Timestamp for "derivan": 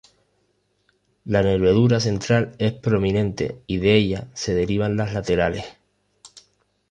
4.55-4.97